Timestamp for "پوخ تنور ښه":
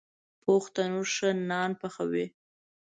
0.41-1.29